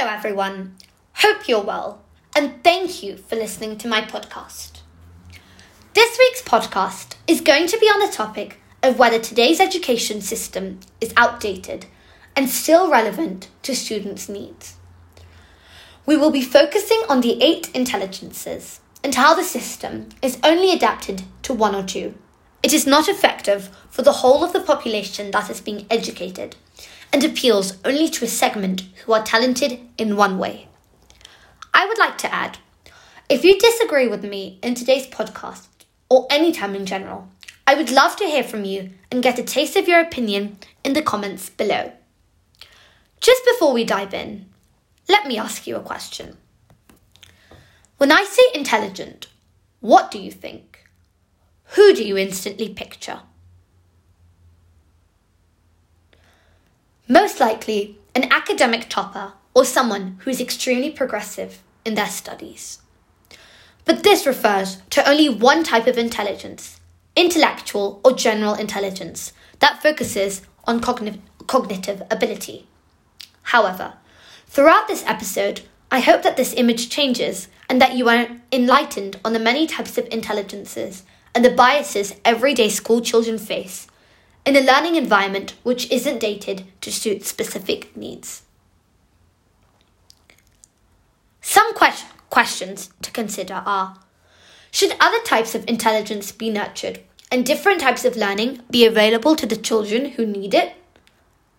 Hello, 0.00 0.12
everyone. 0.12 0.76
Hope 1.14 1.48
you're 1.48 1.60
well, 1.60 2.04
and 2.36 2.62
thank 2.62 3.02
you 3.02 3.16
for 3.16 3.34
listening 3.34 3.76
to 3.78 3.88
my 3.88 4.00
podcast. 4.00 4.82
This 5.92 6.16
week's 6.20 6.40
podcast 6.40 7.16
is 7.26 7.40
going 7.40 7.66
to 7.66 7.78
be 7.80 7.86
on 7.86 7.98
the 7.98 8.12
topic 8.12 8.60
of 8.80 8.96
whether 8.96 9.18
today's 9.18 9.58
education 9.58 10.20
system 10.20 10.78
is 11.00 11.12
outdated 11.16 11.86
and 12.36 12.48
still 12.48 12.88
relevant 12.88 13.48
to 13.64 13.74
students' 13.74 14.28
needs. 14.28 14.76
We 16.06 16.16
will 16.16 16.30
be 16.30 16.42
focusing 16.42 17.02
on 17.08 17.20
the 17.20 17.42
eight 17.42 17.68
intelligences 17.74 18.78
and 19.02 19.16
how 19.16 19.34
the 19.34 19.42
system 19.42 20.10
is 20.22 20.38
only 20.44 20.72
adapted 20.72 21.24
to 21.42 21.52
one 21.52 21.74
or 21.74 21.82
two. 21.82 22.14
It 22.62 22.72
is 22.72 22.86
not 22.86 23.08
effective 23.08 23.76
for 23.90 24.02
the 24.02 24.18
whole 24.22 24.44
of 24.44 24.52
the 24.52 24.60
population 24.60 25.32
that 25.32 25.50
is 25.50 25.60
being 25.60 25.86
educated 25.90 26.54
and 27.12 27.24
appeals 27.24 27.78
only 27.84 28.08
to 28.08 28.24
a 28.24 28.28
segment 28.28 28.82
who 29.04 29.12
are 29.12 29.22
talented 29.22 29.80
in 29.96 30.16
one 30.16 30.38
way. 30.38 30.68
I 31.72 31.86
would 31.86 31.98
like 31.98 32.18
to 32.18 32.34
add 32.34 32.58
if 33.28 33.44
you 33.44 33.58
disagree 33.58 34.08
with 34.08 34.24
me 34.24 34.58
in 34.62 34.74
today's 34.74 35.06
podcast, 35.06 35.68
or 36.08 36.26
any 36.30 36.50
time 36.50 36.74
in 36.74 36.86
general, 36.86 37.28
I 37.66 37.74
would 37.74 37.90
love 37.90 38.16
to 38.16 38.24
hear 38.24 38.42
from 38.42 38.64
you 38.64 38.92
and 39.10 39.22
get 39.22 39.38
a 39.38 39.42
taste 39.42 39.76
of 39.76 39.86
your 39.86 40.00
opinion 40.00 40.56
in 40.82 40.94
the 40.94 41.02
comments 41.02 41.50
below. 41.50 41.92
Just 43.20 43.44
before 43.44 43.74
we 43.74 43.84
dive 43.84 44.14
in, 44.14 44.46
let 45.10 45.26
me 45.26 45.36
ask 45.36 45.66
you 45.66 45.76
a 45.76 45.80
question. 45.80 46.38
When 47.98 48.10
I 48.10 48.24
say 48.24 48.42
intelligent, 48.54 49.26
what 49.80 50.10
do 50.10 50.18
you 50.18 50.30
think? 50.30 50.86
Who 51.74 51.92
do 51.92 52.02
you 52.02 52.16
instantly 52.16 52.70
picture? 52.70 53.20
Most 57.10 57.40
likely, 57.40 57.98
an 58.14 58.30
academic 58.30 58.90
topper 58.90 59.32
or 59.54 59.64
someone 59.64 60.18
who 60.20 60.30
is 60.30 60.42
extremely 60.42 60.90
progressive 60.90 61.62
in 61.82 61.94
their 61.94 62.06
studies. 62.06 62.80
But 63.86 64.02
this 64.02 64.26
refers 64.26 64.82
to 64.90 65.08
only 65.08 65.30
one 65.30 65.64
type 65.64 65.86
of 65.86 65.96
intelligence 65.96 66.80
intellectual 67.16 68.00
or 68.04 68.12
general 68.12 68.54
intelligence 68.54 69.32
that 69.58 69.82
focuses 69.82 70.42
on 70.68 70.80
cogn- 70.80 71.18
cognitive 71.48 72.00
ability. 72.12 72.68
However, 73.42 73.94
throughout 74.46 74.86
this 74.86 75.02
episode, 75.04 75.62
I 75.90 75.98
hope 75.98 76.22
that 76.22 76.36
this 76.36 76.54
image 76.54 76.90
changes 76.90 77.48
and 77.68 77.80
that 77.80 77.96
you 77.96 78.08
are 78.08 78.28
enlightened 78.52 79.18
on 79.24 79.32
the 79.32 79.40
many 79.40 79.66
types 79.66 79.98
of 79.98 80.06
intelligences 80.12 81.02
and 81.34 81.44
the 81.44 81.50
biases 81.50 82.14
everyday 82.24 82.68
school 82.68 83.00
children 83.00 83.36
face 83.36 83.87
in 84.48 84.56
a 84.56 84.60
learning 84.62 84.94
environment 84.94 85.52
which 85.62 85.90
isn't 85.90 86.20
dated 86.20 86.64
to 86.80 86.90
suit 86.90 87.22
specific 87.22 87.94
needs. 87.94 88.44
Some 91.42 91.74
que- 91.74 92.06
questions 92.30 92.88
to 93.02 93.10
consider 93.10 93.62
are 93.66 93.98
Should 94.70 94.96
other 94.98 95.18
types 95.22 95.54
of 95.54 95.68
intelligence 95.68 96.32
be 96.32 96.48
nurtured 96.48 97.00
and 97.30 97.44
different 97.44 97.82
types 97.82 98.06
of 98.06 98.16
learning 98.16 98.62
be 98.70 98.86
available 98.86 99.36
to 99.36 99.44
the 99.44 99.54
children 99.54 100.12
who 100.12 100.24
need 100.24 100.54
it? 100.54 100.72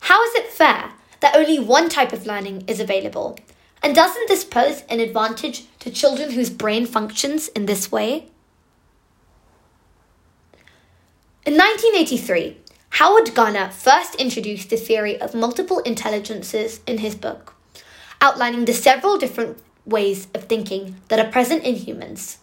How 0.00 0.22
is 0.22 0.34
it 0.34 0.48
fair 0.48 0.92
that 1.20 1.34
only 1.34 1.58
one 1.58 1.88
type 1.88 2.12
of 2.12 2.26
learning 2.26 2.64
is 2.66 2.80
available? 2.80 3.38
And 3.82 3.94
doesn't 3.94 4.28
this 4.28 4.44
pose 4.44 4.82
an 4.90 5.00
advantage 5.00 5.64
to 5.78 5.90
children 5.90 6.32
whose 6.32 6.50
brain 6.50 6.84
functions 6.84 7.48
in 7.48 7.64
this 7.64 7.90
way? 7.90 8.28
In 11.46 11.54
1983, 11.54 12.58
Howard 12.98 13.34
Gardner 13.34 13.70
first 13.72 14.14
introduced 14.14 14.70
the 14.70 14.76
theory 14.76 15.20
of 15.20 15.34
multiple 15.34 15.80
intelligences 15.80 16.78
in 16.86 16.98
his 16.98 17.16
book, 17.16 17.56
outlining 18.20 18.66
the 18.66 18.72
several 18.72 19.18
different 19.18 19.58
ways 19.84 20.28
of 20.32 20.44
thinking 20.44 20.94
that 21.08 21.18
are 21.18 21.32
present 21.32 21.64
in 21.64 21.74
humans. 21.74 22.38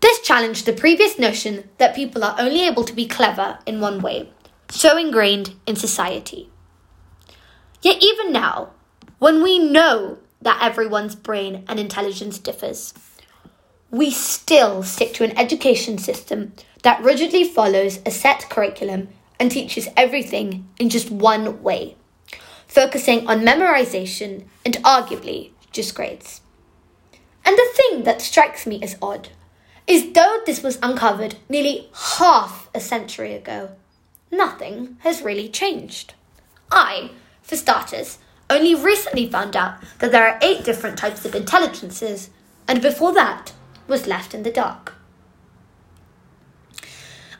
This 0.00 0.18
challenged 0.20 0.64
the 0.64 0.72
previous 0.72 1.18
notion 1.18 1.68
that 1.76 1.94
people 1.94 2.24
are 2.24 2.36
only 2.38 2.66
able 2.66 2.84
to 2.84 2.94
be 2.94 3.06
clever 3.06 3.58
in 3.66 3.82
one 3.82 4.00
way, 4.00 4.30
so 4.70 4.96
ingrained 4.96 5.54
in 5.66 5.76
society. 5.76 6.48
Yet, 7.82 8.02
even 8.02 8.32
now, 8.32 8.70
when 9.18 9.42
we 9.42 9.58
know 9.58 10.20
that 10.40 10.62
everyone's 10.62 11.14
brain 11.14 11.64
and 11.68 11.78
intelligence 11.78 12.38
differs, 12.38 12.94
we 13.90 14.10
still 14.10 14.82
stick 14.82 15.12
to 15.14 15.24
an 15.24 15.36
education 15.36 15.98
system 15.98 16.54
that 16.82 17.02
rigidly 17.02 17.44
follows 17.44 17.98
a 18.06 18.10
set 18.10 18.48
curriculum 18.48 19.08
and 19.38 19.50
teaches 19.50 19.88
everything 19.96 20.68
in 20.78 20.88
just 20.88 21.10
one 21.10 21.62
way, 21.62 21.96
focusing 22.66 23.26
on 23.26 23.40
memorization 23.40 24.44
and 24.64 24.76
arguably 24.78 25.50
just 25.70 25.94
grades. 25.94 26.40
And 27.44 27.56
the 27.56 27.68
thing 27.74 28.02
that 28.04 28.20
strikes 28.20 28.66
me 28.66 28.82
as 28.82 28.96
odd 29.00 29.30
is 29.86 30.12
though 30.12 30.40
this 30.44 30.62
was 30.62 30.78
uncovered 30.82 31.36
nearly 31.48 31.88
half 31.94 32.68
a 32.74 32.80
century 32.80 33.34
ago, 33.34 33.70
nothing 34.30 34.98
has 35.00 35.22
really 35.22 35.48
changed. 35.48 36.14
I, 36.70 37.10
for 37.42 37.56
starters, 37.56 38.18
only 38.50 38.74
recently 38.74 39.30
found 39.30 39.56
out 39.56 39.78
that 39.98 40.12
there 40.12 40.26
are 40.28 40.38
eight 40.42 40.64
different 40.64 40.98
types 40.98 41.24
of 41.24 41.34
intelligences, 41.34 42.30
and 42.66 42.82
before 42.82 43.12
that 43.14 43.52
was 43.86 44.06
left 44.06 44.34
in 44.34 44.42
the 44.42 44.50
dark. 44.50 44.94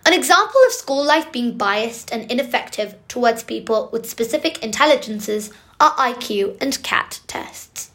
An 0.09 0.15
example 0.15 0.59
of 0.67 0.73
school 0.73 1.05
life 1.05 1.31
being 1.33 1.59
biased 1.59 2.11
and 2.11 2.33
ineffective 2.33 2.95
towards 3.09 3.43
people 3.43 3.91
with 3.93 4.09
specific 4.09 4.65
intelligences 4.65 5.51
are 5.79 5.91
IQ 5.97 6.57
and 6.63 6.83
CAT 6.83 7.21
tests. 7.27 7.91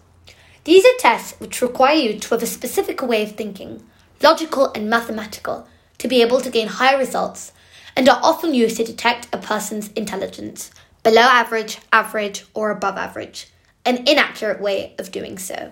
These 0.63 0.85
are 0.85 0.99
tests 0.99 1.39
which 1.39 1.63
require 1.63 1.95
you 1.95 2.19
to 2.19 2.29
have 2.29 2.43
a 2.43 2.45
specific 2.45 3.01
way 3.01 3.23
of 3.23 3.31
thinking, 3.31 3.81
logical 4.21 4.71
and 4.75 4.91
mathematical, 4.91 5.67
to 5.97 6.07
be 6.07 6.21
able 6.21 6.39
to 6.41 6.51
gain 6.51 6.67
higher 6.67 6.99
results, 6.99 7.51
and 7.95 8.07
are 8.07 8.19
often 8.21 8.53
used 8.53 8.77
to 8.77 8.83
detect 8.83 9.27
a 9.33 9.39
person's 9.39 9.91
intelligence 9.93 10.69
below 11.01 11.23
average, 11.23 11.79
average, 11.91 12.45
or 12.53 12.69
above 12.69 12.95
average, 12.95 13.47
an 13.85 14.07
inaccurate 14.07 14.61
way 14.61 14.93
of 14.99 15.11
doing 15.11 15.39
so. 15.39 15.71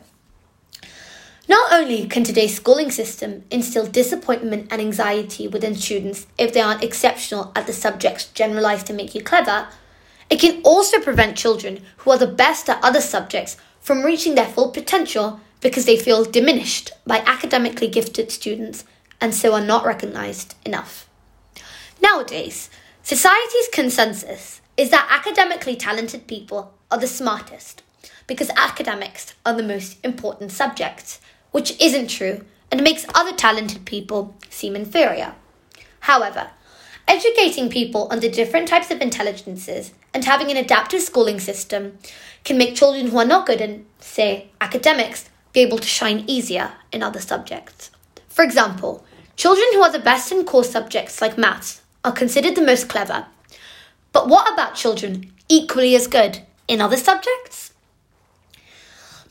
Not 1.51 1.73
only 1.73 2.07
can 2.07 2.23
today's 2.23 2.55
schooling 2.55 2.91
system 2.91 3.43
instill 3.51 3.85
disappointment 3.85 4.69
and 4.71 4.79
anxiety 4.79 5.49
within 5.49 5.75
students 5.75 6.25
if 6.37 6.53
they 6.53 6.61
aren't 6.61 6.81
exceptional 6.81 7.51
at 7.57 7.67
the 7.67 7.73
subjects 7.73 8.27
generalized 8.27 8.87
to 8.87 8.93
make 8.93 9.13
you 9.13 9.21
clever, 9.21 9.67
it 10.29 10.39
can 10.39 10.61
also 10.63 11.01
prevent 11.01 11.35
children 11.35 11.83
who 11.97 12.11
are 12.11 12.17
the 12.17 12.25
best 12.25 12.69
at 12.69 12.81
other 12.81 13.01
subjects 13.01 13.57
from 13.81 14.03
reaching 14.03 14.35
their 14.35 14.45
full 14.45 14.71
potential 14.71 15.41
because 15.59 15.83
they 15.83 15.97
feel 15.97 16.23
diminished 16.23 16.93
by 17.05 17.17
academically 17.25 17.89
gifted 17.89 18.31
students 18.31 18.85
and 19.19 19.35
so 19.35 19.53
are 19.53 19.59
not 19.59 19.83
recognized 19.83 20.55
enough. 20.65 21.09
Nowadays, 22.01 22.69
society's 23.03 23.67
consensus 23.73 24.61
is 24.77 24.89
that 24.91 25.09
academically 25.11 25.75
talented 25.75 26.27
people 26.27 26.73
are 26.89 26.97
the 26.97 27.07
smartest 27.07 27.83
because 28.25 28.49
academics 28.55 29.33
are 29.45 29.53
the 29.53 29.61
most 29.61 29.97
important 30.05 30.53
subjects, 30.53 31.19
which 31.51 31.79
isn't 31.79 32.09
true 32.09 32.43
and 32.71 32.83
makes 32.83 33.05
other 33.13 33.35
talented 33.35 33.85
people 33.85 34.35
seem 34.49 34.75
inferior. 34.75 35.35
However, 36.01 36.51
educating 37.07 37.69
people 37.69 38.07
on 38.09 38.19
the 38.19 38.29
different 38.29 38.67
types 38.67 38.89
of 38.91 39.01
intelligences 39.01 39.93
and 40.13 40.25
having 40.25 40.49
an 40.49 40.57
adaptive 40.57 41.01
schooling 41.01 41.39
system 41.39 41.97
can 42.43 42.57
make 42.57 42.75
children 42.75 43.07
who 43.07 43.17
are 43.17 43.25
not 43.25 43.45
good 43.45 43.61
in, 43.61 43.85
say, 43.99 44.49
academics 44.59 45.29
be 45.53 45.59
able 45.59 45.77
to 45.77 45.87
shine 45.87 46.23
easier 46.27 46.71
in 46.91 47.03
other 47.03 47.19
subjects. 47.19 47.91
For 48.29 48.43
example, 48.43 49.05
children 49.35 49.67
who 49.73 49.81
are 49.81 49.91
the 49.91 49.99
best 49.99 50.31
in 50.31 50.45
core 50.45 50.63
subjects 50.63 51.21
like 51.21 51.37
maths 51.37 51.81
are 52.03 52.11
considered 52.11 52.55
the 52.55 52.61
most 52.61 52.87
clever. 52.87 53.25
But 54.13 54.27
what 54.27 54.51
about 54.51 54.75
children 54.75 55.31
equally 55.49 55.95
as 55.95 56.07
good 56.07 56.39
in 56.67 56.81
other 56.81 56.97
subjects? 56.97 57.70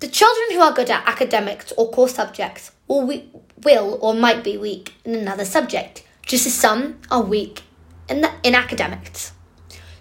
The 0.00 0.08
children 0.08 0.52
who 0.52 0.60
are 0.60 0.72
good 0.72 0.90
at 0.90 1.06
academics 1.06 1.72
or 1.76 1.90
core 1.90 2.08
subjects 2.08 2.72
will, 2.88 3.06
we, 3.06 3.30
will 3.62 3.98
or 4.00 4.14
might 4.14 4.42
be 4.42 4.56
weak 4.56 4.94
in 5.04 5.14
another 5.14 5.44
subject, 5.44 6.04
just 6.26 6.46
as 6.46 6.54
some 6.54 6.98
are 7.10 7.22
weak 7.22 7.62
in, 8.08 8.22
the, 8.22 8.32
in 8.42 8.54
academics. 8.54 9.32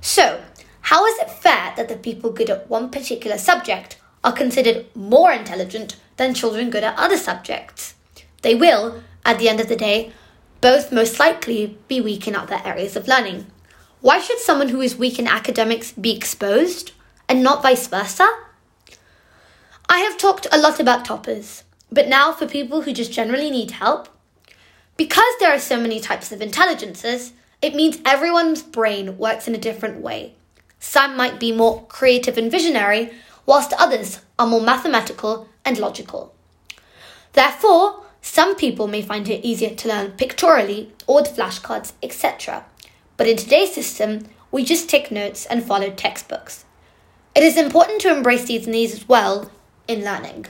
So, 0.02 0.42
how 0.82 1.06
is 1.06 1.20
it 1.20 1.30
fair 1.30 1.74
that 1.76 1.90
the 1.90 1.98
people 1.98 2.32
good 2.32 2.50
at 2.50 2.70
one 2.70 2.90
particular 2.90 3.38
subject 3.38 4.00
are 4.24 4.34
considered 4.34 4.86
more 4.96 5.32
intelligent 5.32 5.96
than 6.18 6.34
children 6.34 6.70
good 6.70 6.84
at 6.84 6.98
other 6.98 7.18
subjects. 7.18 7.96
They 8.42 8.56
will, 8.56 9.02
at 9.26 9.40
the 9.40 9.50
end 9.50 9.60
of 9.60 9.70
the 9.70 9.76
day, 9.76 10.12
both 10.62 10.92
most 10.92 11.20
likely 11.20 11.78
be 11.88 12.02
weak 12.02 12.28
in 12.28 12.36
other 12.36 12.62
areas 12.66 12.96
of 12.96 13.08
learning. 13.08 13.48
Why 14.02 14.20
should 14.20 14.40
someone 14.40 14.70
who 14.70 14.82
is 14.82 14.96
weak 14.96 15.20
in 15.20 15.28
academics 15.28 15.92
be 15.92 16.16
exposed 16.16 16.92
and 17.28 17.44
not 17.44 17.64
vice 17.64 17.88
versa? 17.88 18.30
I 19.92 20.02
have 20.02 20.20
talked 20.20 20.46
a 20.52 20.60
lot 20.60 20.80
about 20.80 21.04
toppers, 21.04 21.64
but 21.92 22.08
now 22.08 22.32
for 22.32 22.46
people 22.46 22.84
who 22.84 22.94
just 22.94 23.12
generally 23.12 23.50
need 23.50 23.72
help. 23.72 24.08
Because 24.98 25.34
there 25.40 25.52
are 25.52 25.60
so 25.60 25.80
many 25.80 26.00
types 26.00 26.32
of 26.32 26.44
intelligences, 26.44 27.34
it 27.60 27.74
means 27.74 27.98
everyone's 28.06 28.62
brain 28.62 29.18
works 29.18 29.48
in 29.48 29.56
a 29.56 29.58
different 29.58 30.00
way. 30.00 30.36
Some 30.80 31.18
might 31.18 31.40
be 31.40 31.52
more 31.52 31.88
creative 31.88 32.38
and 32.38 32.52
visionary, 32.52 33.12
whilst 33.48 33.74
others 33.80 34.20
are 34.38 34.46
more 34.46 34.62
mathematical 34.62 35.50
and 35.66 35.80
logical. 35.80 36.36
Therefore, 37.34 38.06
some 38.22 38.56
people 38.56 38.88
may 38.88 39.02
find 39.02 39.28
it 39.28 39.44
easier 39.44 39.74
to 39.74 39.88
learn 39.88 40.12
pictorially 40.12 40.92
or 41.08 41.16
with 41.16 41.36
flashcards, 41.36 41.94
etc. 42.04 42.64
But 43.18 43.28
in 43.28 43.38
today's 43.38 43.74
system, 43.74 44.28
we 44.52 44.64
just 44.64 44.88
take 44.88 45.10
notes 45.10 45.48
and 45.48 45.64
follow 45.64 45.90
textbooks. 45.90 46.66
It 47.34 47.42
is 47.42 47.58
important 47.58 48.02
to 48.02 48.16
embrace 48.16 48.46
these 48.46 48.68
needs 48.68 48.94
as 48.94 49.10
well 49.10 49.50
in 49.90 50.06
learning. 50.06 50.46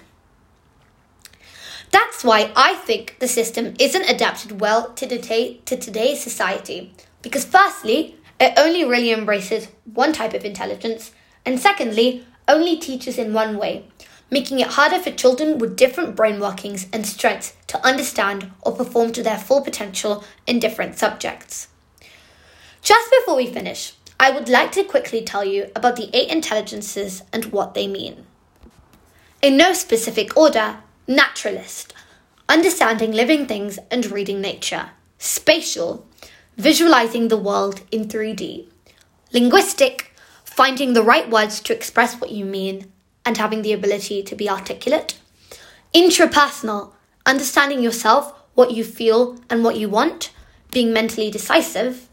That's 1.91 2.23
why 2.23 2.51
I 2.55 2.75
think 2.75 3.17
the 3.19 3.27
system 3.27 3.73
isn't 3.79 4.09
adapted 4.09 4.59
well 4.61 4.91
to, 4.93 5.07
today, 5.07 5.61
to 5.65 5.75
today's 5.75 6.21
society. 6.21 6.93
Because, 7.23 7.45
firstly, 7.45 8.17
it 8.39 8.53
only 8.57 8.85
really 8.85 9.11
embraces 9.11 9.69
one 9.91 10.13
type 10.13 10.33
of 10.33 10.45
intelligence, 10.45 11.11
and 11.45 11.59
secondly, 11.59 12.25
only 12.47 12.77
teaches 12.77 13.17
in 13.17 13.33
one 13.33 13.57
way, 13.57 13.85
making 14.29 14.59
it 14.59 14.67
harder 14.67 14.99
for 14.99 15.11
children 15.11 15.57
with 15.57 15.75
different 15.75 16.15
brain 16.15 16.39
workings 16.39 16.87
and 16.93 17.07
strengths 17.07 17.55
to 17.67 17.83
understand 17.85 18.51
or 18.61 18.75
perform 18.75 19.11
to 19.13 19.23
their 19.23 19.37
full 19.37 19.61
potential 19.61 20.23
in 20.45 20.59
different 20.59 20.97
subjects. 20.97 21.69
Just 22.81 23.09
before 23.11 23.35
we 23.35 23.47
finish, 23.47 23.93
I 24.19 24.31
would 24.31 24.49
like 24.49 24.71
to 24.73 24.83
quickly 24.83 25.23
tell 25.23 25.43
you 25.45 25.71
about 25.75 25.95
the 25.95 26.09
eight 26.13 26.29
intelligences 26.29 27.23
and 27.33 27.45
what 27.45 27.73
they 27.73 27.87
mean. 27.87 28.25
In 29.41 29.55
no 29.55 29.71
specific 29.71 30.35
order, 30.35 30.79
naturalist, 31.07 31.93
understanding 32.49 33.13
living 33.13 33.45
things 33.45 33.79
and 33.89 34.05
reading 34.11 34.41
nature, 34.41 34.89
spatial, 35.17 36.05
visualizing 36.57 37.29
the 37.29 37.37
world 37.37 37.79
in 37.89 38.09
3D, 38.09 38.67
linguistic, 39.31 40.13
finding 40.43 40.91
the 40.91 41.01
right 41.01 41.29
words 41.29 41.61
to 41.61 41.73
express 41.73 42.19
what 42.19 42.31
you 42.31 42.43
mean 42.43 42.91
and 43.23 43.37
having 43.37 43.61
the 43.61 43.71
ability 43.71 44.23
to 44.23 44.35
be 44.35 44.49
articulate, 44.49 45.17
intrapersonal, 45.95 46.91
understanding 47.25 47.81
yourself, 47.81 48.33
what 48.55 48.71
you 48.71 48.83
feel, 48.83 49.39
and 49.49 49.63
what 49.63 49.77
you 49.77 49.87
want, 49.87 50.33
being 50.73 50.91
mentally 50.91 51.31
decisive, 51.31 52.09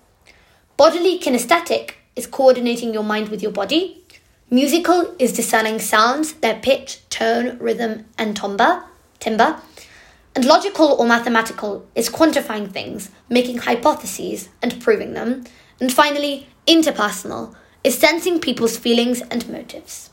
bodily 0.77 1.19
kinesthetic 1.19 1.95
is 2.15 2.29
coordinating 2.29 2.95
your 2.95 3.03
mind 3.03 3.31
with 3.31 3.43
your 3.43 3.51
body, 3.51 4.05
musical 4.51 5.15
is 5.19 5.33
discerning 5.33 5.79
sounds, 5.79 6.35
their 6.35 6.59
pitch, 6.61 7.01
tone, 7.11 7.59
rhythm, 7.59 8.07
and 8.19 8.37
timbre, 8.37 8.85
timbre. 9.19 9.61
And 10.35 10.45
logical 10.45 10.89
or 10.89 11.07
mathematical 11.07 11.87
is 11.95 12.11
quantifying 12.11 12.71
things, 12.71 13.11
making 13.29 13.59
hypotheses, 13.59 14.51
and 14.63 14.81
proving 14.83 15.15
them. 15.15 15.45
And 15.81 15.93
finally, 15.93 16.49
interpersonal 16.67 17.55
is 17.83 17.97
sensing 17.97 18.41
people's 18.41 18.77
feelings 18.77 19.23
and 19.23 19.49
motives. 19.49 20.11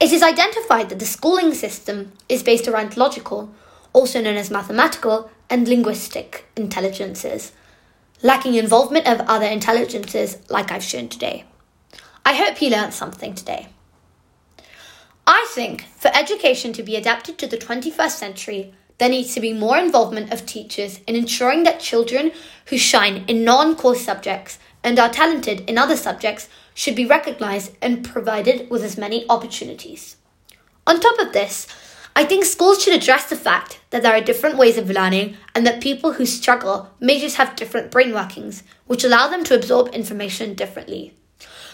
It 0.00 0.12
is 0.12 0.22
identified 0.22 0.88
that 0.88 0.98
the 0.98 1.04
schooling 1.04 1.52
system 1.52 2.12
is 2.28 2.42
based 2.42 2.66
around 2.66 2.96
logical, 2.96 3.52
also 3.92 4.20
known 4.20 4.36
as 4.36 4.50
mathematical, 4.50 5.30
and 5.50 5.68
linguistic 5.68 6.46
intelligences, 6.56 7.52
lacking 8.22 8.54
involvement 8.54 9.06
of 9.06 9.20
other 9.20 9.46
intelligences 9.46 10.38
like 10.48 10.70
I've 10.70 10.84
shown 10.84 11.08
today. 11.08 11.44
I 12.24 12.34
hope 12.34 12.60
you 12.60 12.70
learned 12.70 12.94
something 12.94 13.34
today. 13.34 13.68
I 15.26 15.46
think 15.54 15.84
for 15.96 16.10
education 16.14 16.72
to 16.74 16.82
be 16.82 16.96
adapted 16.96 17.38
to 17.38 17.46
the 17.46 17.56
21st 17.56 18.10
century, 18.10 18.74
there 18.98 19.08
needs 19.08 19.34
to 19.34 19.40
be 19.40 19.52
more 19.52 19.78
involvement 19.78 20.32
of 20.32 20.44
teachers 20.44 21.00
in 21.06 21.16
ensuring 21.16 21.62
that 21.62 21.80
children 21.80 22.32
who 22.66 22.76
shine 22.76 23.24
in 23.26 23.44
non 23.44 23.74
course 23.74 24.02
subjects 24.02 24.58
and 24.84 24.98
are 24.98 25.08
talented 25.08 25.60
in 25.68 25.78
other 25.78 25.96
subjects 25.96 26.48
should 26.74 26.94
be 26.94 27.06
recognised 27.06 27.72
and 27.80 28.04
provided 28.04 28.68
with 28.70 28.82
as 28.82 28.98
many 28.98 29.24
opportunities. 29.28 30.16
On 30.86 31.00
top 31.00 31.18
of 31.18 31.32
this, 31.32 31.66
I 32.16 32.24
think 32.24 32.44
schools 32.44 32.82
should 32.82 32.94
address 32.94 33.28
the 33.28 33.36
fact 33.36 33.80
that 33.90 34.02
there 34.02 34.12
are 34.12 34.20
different 34.20 34.58
ways 34.58 34.76
of 34.76 34.90
learning 34.90 35.36
and 35.54 35.66
that 35.66 35.80
people 35.80 36.12
who 36.12 36.26
struggle 36.26 36.90
may 37.00 37.20
just 37.20 37.36
have 37.36 37.56
different 37.56 37.90
brain 37.90 38.12
workings, 38.12 38.62
which 38.86 39.04
allow 39.04 39.28
them 39.28 39.44
to 39.44 39.54
absorb 39.54 39.88
information 39.94 40.54
differently. 40.54 41.14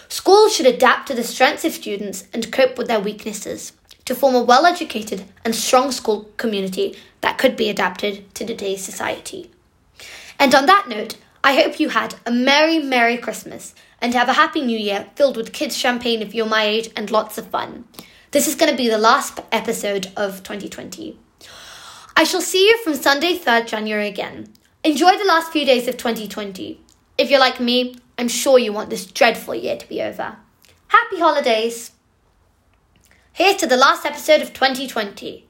Schools 0.07 0.55
should 0.55 0.65
adapt 0.65 1.07
to 1.07 1.13
the 1.13 1.23
strengths 1.23 1.65
of 1.65 1.73
students 1.73 2.25
and 2.33 2.51
cope 2.51 2.77
with 2.77 2.87
their 2.87 2.99
weaknesses 2.99 3.73
to 4.05 4.15
form 4.15 4.35
a 4.35 4.41
well 4.41 4.65
educated 4.65 5.25
and 5.43 5.53
strong 5.53 5.91
school 5.91 6.29
community 6.37 6.95
that 7.21 7.37
could 7.37 7.57
be 7.57 7.69
adapted 7.69 8.33
to 8.35 8.45
today's 8.45 8.83
society. 8.83 9.51
And 10.39 10.55
on 10.55 10.65
that 10.67 10.87
note, 10.87 11.17
I 11.43 11.55
hope 11.55 11.79
you 11.79 11.89
had 11.89 12.15
a 12.25 12.31
Merry, 12.31 12.79
Merry 12.79 13.17
Christmas 13.17 13.75
and 14.01 14.13
have 14.13 14.29
a 14.29 14.33
Happy 14.33 14.61
New 14.61 14.77
Year 14.77 15.07
filled 15.15 15.35
with 15.35 15.53
kids' 15.53 15.77
champagne 15.77 16.21
if 16.21 16.33
you're 16.33 16.45
my 16.45 16.63
age 16.63 16.89
and 16.95 17.11
lots 17.11 17.37
of 17.37 17.47
fun. 17.47 17.85
This 18.31 18.49
is 18.49 18.55
going 18.55 18.69
to 18.69 18.77
be 18.77 18.89
the 18.89 18.97
last 18.97 19.39
episode 19.53 20.11
of 20.17 20.43
2020. 20.43 21.17
I 22.17 22.25
shall 22.25 22.41
see 22.41 22.67
you 22.67 22.77
from 22.83 22.93
Sunday, 22.93 23.37
3rd 23.37 23.67
January 23.67 24.09
again. 24.09 24.51
Enjoy 24.83 25.17
the 25.17 25.23
last 25.23 25.53
few 25.53 25.65
days 25.65 25.87
of 25.87 25.95
2020. 25.95 26.81
If 27.17 27.29
you're 27.29 27.39
like 27.39 27.61
me, 27.61 27.95
I'm 28.17 28.27
sure 28.27 28.59
you 28.59 28.73
want 28.73 28.89
this 28.89 29.05
dreadful 29.05 29.55
year 29.55 29.77
to 29.77 29.87
be 29.87 30.01
over. 30.01 30.35
Happy 30.89 31.19
holidays! 31.19 31.91
Here's 33.31 33.55
to 33.57 33.65
the 33.65 33.77
last 33.77 34.05
episode 34.05 34.41
of 34.41 34.51
2020. 34.51 35.46